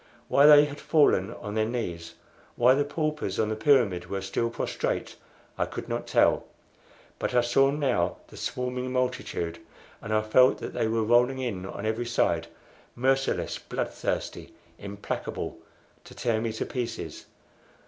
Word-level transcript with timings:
Why 0.29 0.47
they 0.47 0.65
had 0.65 0.79
fallen 0.79 1.31
on 1.31 1.53
their 1.53 1.63
knees, 1.67 2.15
why 2.55 2.73
the 2.73 2.83
paupers 2.83 3.37
on 3.39 3.49
the 3.49 3.55
pyramid 3.55 4.07
were 4.09 4.21
still 4.21 4.49
prostrate, 4.49 5.15
I 5.59 5.65
could 5.65 5.87
not 5.87 6.07
tell; 6.07 6.45
but 7.19 7.35
I 7.35 7.41
saw 7.41 7.69
now 7.69 8.15
the 8.29 8.35
swarming 8.35 8.91
multitude, 8.91 9.59
and 10.01 10.11
I 10.11 10.23
felt 10.23 10.57
that 10.57 10.73
they 10.73 10.87
were 10.87 11.03
rolling 11.03 11.37
in 11.37 11.67
on 11.67 11.85
every 11.85 12.07
side 12.07 12.47
merciless, 12.95 13.59
blood 13.59 13.91
thirsty, 13.91 14.55
implacable 14.79 15.59
to 16.05 16.15
tear 16.15 16.41
me 16.41 16.51
to 16.53 16.65
pieces. 16.65 17.27